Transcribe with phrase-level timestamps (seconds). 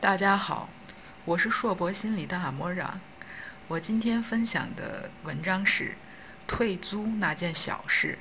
[0.00, 0.70] 大家好，
[1.26, 2.98] 我是硕博心理的阿莫让。
[3.68, 5.94] 我今天分享的文章是
[6.46, 8.18] 退租那件小事。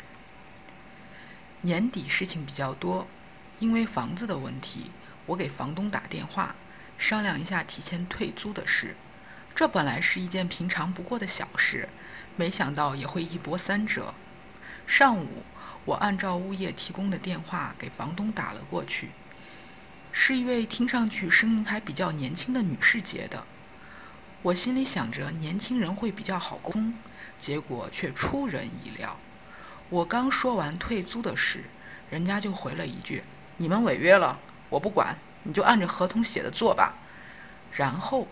[1.62, 3.08] 年底事情比较多，
[3.60, 4.92] 因为房子的问题，
[5.26, 6.54] 我给房东打电话
[6.98, 8.98] 商量一下提前退租的事。
[9.56, 11.88] 这本来是一件平常不过的小事，
[12.36, 14.14] 没想到也会一波三折。
[14.86, 15.44] 上午，
[15.86, 19.12] 我按照物业提供的电话给房东打了过去。
[20.12, 23.44] 是一位听上去声音还比较年轻的女士接的，
[24.42, 26.94] 我心里想着年轻人会比较好沟通，
[27.40, 29.18] 结果却出人意料。
[29.90, 31.64] 我刚说完退租的事，
[32.10, 33.24] 人家就回了一句
[33.58, 36.96] ：“你们违约了，我不管，你就按着合同写的做吧。”
[37.74, 38.28] 然后，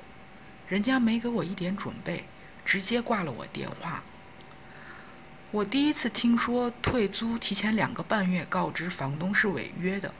[0.68, 2.26] 人家没给我一点准备，
[2.66, 4.04] 直接挂了我电话。
[5.52, 10.14] 我第一次听说退租提前两个半月告知房东是违约的。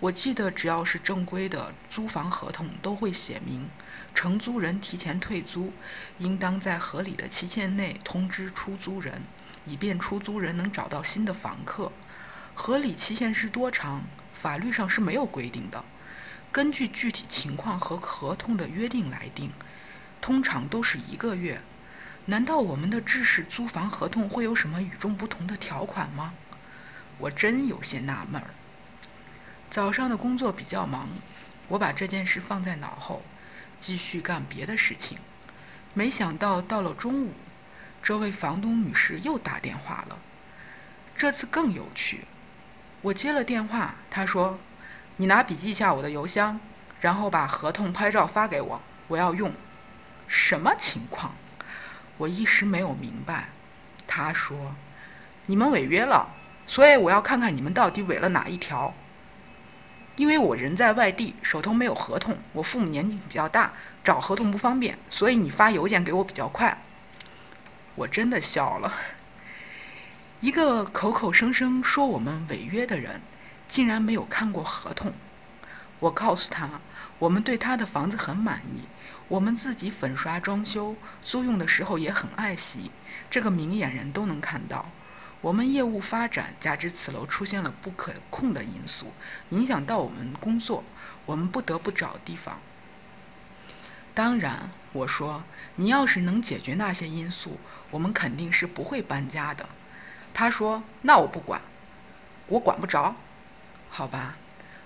[0.00, 3.68] 我记得，只要是正规的租房合同，都会写明，
[4.14, 5.74] 承租人提前退租，
[6.16, 9.20] 应当在合理的期限内通知出租人，
[9.66, 11.92] 以便出租人能找到新的房客。
[12.54, 14.02] 合理期限是多长？
[14.32, 15.84] 法律上是没有规定的，
[16.50, 19.50] 根据具体情况和合同的约定来定，
[20.22, 21.60] 通常都是一个月。
[22.24, 26.32] 难道我们的制式租房合同会有什么与众不同的条款吗？
[27.18, 28.48] 我真有些纳闷儿。
[29.70, 31.08] 早上的工作比较忙，
[31.68, 33.22] 我把这件事放在脑后，
[33.80, 35.18] 继续干别的事情。
[35.94, 37.34] 没想到到了中午，
[38.02, 40.18] 这位房东女士又打电话了。
[41.16, 42.24] 这次更有趣，
[43.00, 44.58] 我接了电话，她说
[45.18, 46.58] ：“你拿笔记下我的邮箱，
[47.00, 49.52] 然后把合同拍照发给我，我要用。”
[50.26, 51.32] 什么情况？
[52.16, 53.50] 我一时没有明白。
[54.08, 54.74] 她说
[55.46, 56.28] ：“你们违约了，
[56.66, 58.92] 所以我要看看你们到底违了哪一条。”
[60.20, 63.72] 因为我人在外地，手头没有合同，我父母年纪比较大，
[64.04, 66.76] 找合同不方便，所以你发邮件给我比较快。
[67.94, 68.92] 我真的笑了。
[70.40, 73.22] 一个口口声声说我们违约的人，
[73.66, 75.14] 竟然没有看过合同。
[76.00, 76.68] 我告诉他，
[77.18, 78.82] 我们对他的房子很满意，
[79.26, 82.90] 我们自己粉刷装修，租用的时候也很爱惜，
[83.30, 84.90] 这个明眼人都能看到。
[85.42, 89.12] 我们业务发展，加之此楼出现了不可控的因素，
[89.50, 90.84] 影响到我们工作，
[91.24, 92.58] 我们不得不找地方。
[94.12, 95.42] 当然，我说
[95.76, 97.58] 你要是能解决那些因素，
[97.90, 99.66] 我们肯定是不会搬家的。
[100.34, 101.62] 他说：“那我不管，
[102.48, 103.16] 我管不着。”
[103.88, 104.36] 好吧，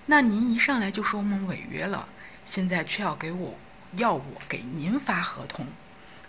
[0.05, 2.07] 那您一上来就说我们违约了，
[2.45, 3.55] 现在却要给我
[3.97, 5.67] 要我给您发合同，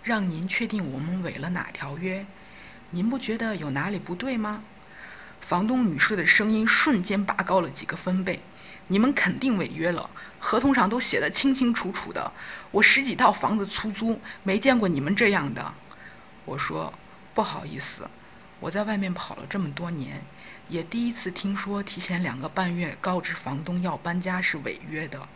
[0.03, 2.25] 让您确定我们违了哪条约。
[2.91, 4.63] 您不觉得有哪里不对吗？
[5.41, 8.39] 房东女士的声音瞬间拔高了几个分贝。
[8.89, 10.09] 你们肯定违约了，
[10.39, 12.31] 合同上都写得清清楚楚的。
[12.71, 15.73] 我十几套房子出租，没见过你们这样的。
[16.45, 16.93] 我说
[17.33, 18.07] 不好意思，
[18.61, 20.21] 我在外面跑了这么多年，
[20.69, 25.27] 也第一次听说提前两个半月告知房东要搬家是违约的。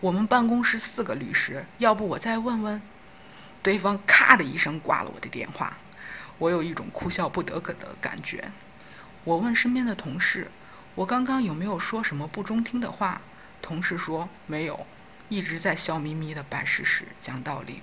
[0.00, 2.82] 我们办公室四个律师，要不我再问问？
[3.62, 5.74] 对方咔的一声挂了我的电话。
[6.38, 8.50] 我有一种哭笑不得的感觉。
[9.24, 10.50] 我问身边的同事
[10.94, 13.20] ：“我刚刚有没有说什么不中听的话？”
[13.60, 14.86] 同事说：“没有，
[15.28, 17.82] 一直在笑眯眯的摆事实、讲道理。”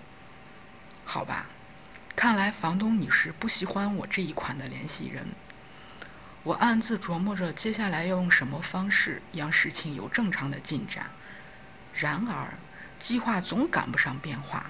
[1.04, 1.46] 好吧，
[2.16, 5.28] 看来房东女士不喜欢我这一款的联系人。
[6.44, 11.08] 我暗自琢磨着接下来要用什么方式让事情有正常的进展。
[11.94, 12.54] 然而，
[13.00, 14.68] 计划总赶不上变化。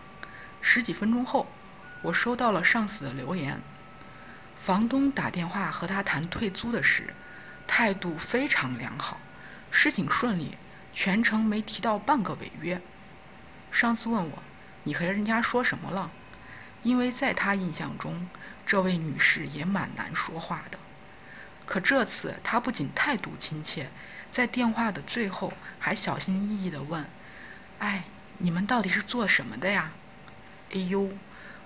[0.61, 1.47] 十几分钟后，
[2.01, 3.61] 我收到了上司的留言。
[4.65, 7.13] 房东打电话和他谈退租的事，
[7.67, 9.19] 态度非常良好，
[9.69, 10.57] 事情顺利，
[10.91, 12.81] 全程没提到半个违约。
[13.71, 14.41] 上司问我
[14.81, 16.09] ：“你和人家说什么了？”
[16.81, 18.27] 因为在他印象中，
[18.65, 20.79] 这位女士也蛮难说话的。
[21.67, 23.91] 可这次她不仅态度亲切，
[24.31, 27.05] 在电话的最后还小心翼翼地问
[27.77, 28.05] ：“哎，
[28.39, 29.91] 你们到底是做什么的呀？”
[30.73, 31.11] 哎呦！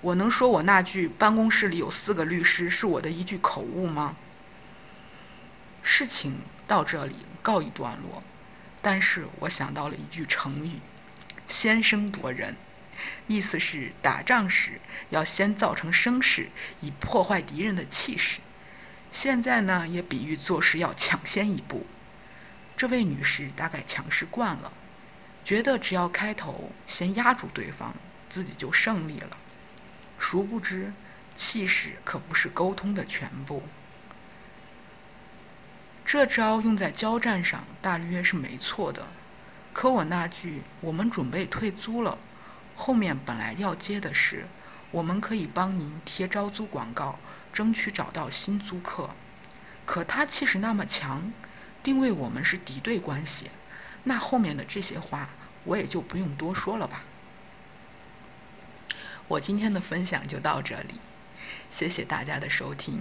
[0.02, 4.16] 我能说我那句“办公室里有四个律师”是我的一句口误吗？
[5.84, 6.38] 事情
[6.68, 8.24] 到这里告一段落，
[8.82, 10.80] 但是我想到了一句成语
[11.50, 12.56] “先声夺人”，
[13.28, 14.80] 意思是打仗时
[15.10, 16.48] 要先造成声势，
[16.80, 18.40] 以破坏敌人的气势。
[19.12, 21.86] 现在呢，也比喻做事要抢先一步。
[22.78, 24.72] 这位女士大概强势惯了，
[25.44, 27.94] 觉得只要开头先压住对方，
[28.30, 29.36] 自己就胜利了。
[30.20, 30.94] 殊不知，
[31.36, 33.64] 气势可不是沟通的全部。
[36.06, 39.08] 这招用在交战上，大约是没错的。
[39.72, 42.18] 可我那句“我们准备退租了”，
[42.76, 44.46] 后面本来要接的是
[44.92, 47.18] “我们可以帮您贴招租广告，
[47.54, 49.12] 争取找到新租客”，
[49.86, 51.32] 可他气势那么强，
[51.82, 53.52] 定位我们是敌对关系，
[54.04, 55.30] 那后面的这些话
[55.64, 57.04] 我也就不用多说了吧。
[59.30, 60.96] 我今天的分享就到这里，
[61.70, 63.00] 谢谢大家的收听。